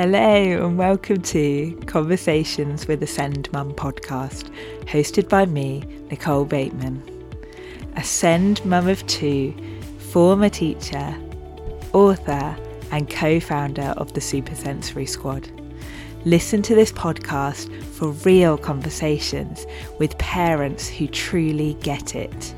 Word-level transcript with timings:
Hello, 0.00 0.64
and 0.64 0.78
welcome 0.78 1.22
to 1.22 1.76
Conversations 1.86 2.86
with 2.86 3.02
a 3.02 3.06
Send 3.08 3.52
Mum 3.52 3.72
podcast, 3.72 4.48
hosted 4.82 5.28
by 5.28 5.44
me, 5.44 5.82
Nicole 6.08 6.44
Bateman. 6.44 7.02
A 7.96 8.04
Send 8.04 8.64
Mum 8.64 8.86
of 8.86 9.04
two, 9.08 9.52
former 10.12 10.48
teacher, 10.48 11.16
author, 11.92 12.56
and 12.92 13.10
co 13.10 13.40
founder 13.40 13.92
of 13.96 14.12
the 14.12 14.20
Supersensory 14.20 15.04
Squad. 15.04 15.50
Listen 16.24 16.62
to 16.62 16.76
this 16.76 16.92
podcast 16.92 17.82
for 17.82 18.10
real 18.24 18.56
conversations 18.56 19.66
with 19.98 20.16
parents 20.18 20.86
who 20.86 21.08
truly 21.08 21.74
get 21.80 22.14
it. 22.14 22.54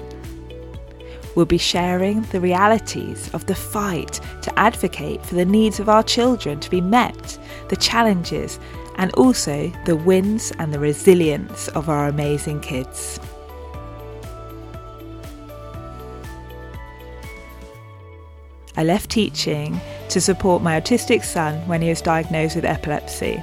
We'll 1.34 1.46
be 1.46 1.58
sharing 1.58 2.22
the 2.22 2.40
realities 2.40 3.30
of 3.32 3.46
the 3.46 3.54
fight 3.54 4.20
to 4.42 4.58
advocate 4.58 5.24
for 5.24 5.36
the 5.36 5.44
needs 5.44 5.78
of 5.78 5.88
our 5.88 6.02
children 6.02 6.58
to 6.60 6.70
be 6.70 6.80
met, 6.80 7.38
the 7.68 7.76
challenges, 7.76 8.58
and 8.96 9.12
also 9.14 9.72
the 9.86 9.96
wins 9.96 10.52
and 10.58 10.74
the 10.74 10.80
resilience 10.80 11.68
of 11.68 11.88
our 11.88 12.08
amazing 12.08 12.60
kids. 12.60 13.20
I 18.76 18.84
left 18.84 19.10
teaching 19.10 19.80
to 20.10 20.20
support 20.20 20.62
my 20.62 20.80
autistic 20.80 21.24
son 21.24 21.56
when 21.68 21.80
he 21.80 21.88
was 21.88 22.02
diagnosed 22.02 22.56
with 22.56 22.64
epilepsy. 22.64 23.42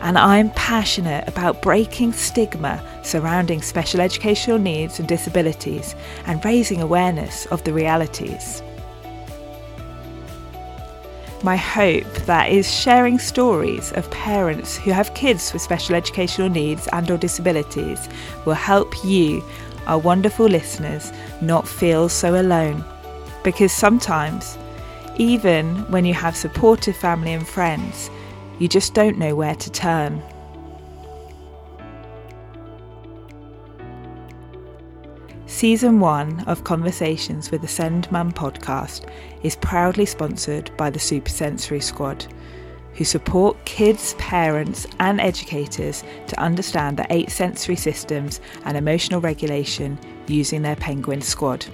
And 0.00 0.16
I'm 0.16 0.50
passionate 0.50 1.26
about 1.28 1.62
breaking 1.62 2.12
stigma 2.12 2.82
surrounding 3.02 3.62
special 3.62 4.00
educational 4.00 4.58
needs 4.58 4.98
and 4.98 5.08
disabilities 5.08 5.94
and 6.26 6.44
raising 6.44 6.80
awareness 6.80 7.46
of 7.46 7.64
the 7.64 7.72
realities. 7.72 8.62
My 11.42 11.56
hope 11.56 12.10
that 12.24 12.50
is 12.50 12.72
sharing 12.72 13.18
stories 13.18 13.92
of 13.92 14.10
parents 14.10 14.78
who 14.78 14.92
have 14.92 15.12
kids 15.14 15.52
with 15.52 15.60
special 15.60 15.94
educational 15.94 16.48
needs 16.48 16.88
and 16.92 17.10
or 17.10 17.18
disabilities 17.18 18.08
will 18.46 18.54
help 18.54 18.94
you, 19.04 19.44
our 19.86 19.98
wonderful 19.98 20.46
listeners, 20.46 21.12
not 21.42 21.68
feel 21.68 22.08
so 22.08 22.40
alone. 22.40 22.82
Because 23.42 23.72
sometimes 23.72 24.56
even 25.16 25.90
when 25.90 26.04
you 26.04 26.14
have 26.14 26.36
supportive 26.36 26.96
family 26.96 27.32
and 27.32 27.46
friends, 27.46 28.10
you 28.58 28.68
just 28.68 28.94
don't 28.94 29.18
know 29.18 29.34
where 29.34 29.54
to 29.54 29.70
turn. 29.70 30.22
Season 35.46 36.00
1 36.00 36.44
of 36.48 36.64
Conversations 36.64 37.50
with 37.50 37.62
the 37.62 37.68
Send 37.68 38.10
Mum 38.10 38.32
podcast 38.32 39.08
is 39.44 39.54
proudly 39.56 40.04
sponsored 40.04 40.70
by 40.76 40.90
the 40.90 40.98
Supersensory 40.98 41.80
Squad, 41.80 42.26
who 42.94 43.04
support 43.04 43.64
kids, 43.64 44.14
parents, 44.14 44.86
and 44.98 45.20
educators 45.20 46.02
to 46.26 46.40
understand 46.40 46.96
the 46.96 47.06
eight 47.10 47.30
sensory 47.30 47.76
systems 47.76 48.40
and 48.64 48.76
emotional 48.76 49.20
regulation 49.20 49.98
using 50.26 50.62
their 50.62 50.76
Penguin 50.76 51.20
Squad. 51.20 51.66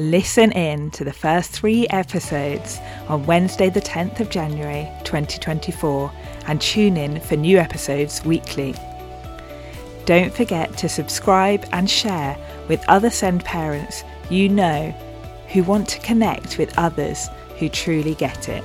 Listen 0.00 0.50
in 0.52 0.90
to 0.92 1.04
the 1.04 1.12
first 1.12 1.50
three 1.50 1.86
episodes 1.88 2.78
on 3.08 3.26
Wednesday, 3.26 3.68
the 3.68 3.82
10th 3.82 4.20
of 4.20 4.30
January 4.30 4.88
2024, 5.04 6.10
and 6.46 6.58
tune 6.58 6.96
in 6.96 7.20
for 7.20 7.36
new 7.36 7.58
episodes 7.58 8.24
weekly. 8.24 8.74
Don't 10.06 10.32
forget 10.32 10.74
to 10.78 10.88
subscribe 10.88 11.66
and 11.72 11.90
share 11.90 12.34
with 12.66 12.82
other 12.88 13.10
Send 13.10 13.44
parents 13.44 14.02
you 14.30 14.48
know 14.48 14.90
who 15.48 15.62
want 15.64 15.86
to 15.88 16.00
connect 16.00 16.56
with 16.56 16.72
others 16.78 17.28
who 17.58 17.68
truly 17.68 18.14
get 18.14 18.48
it. 18.48 18.64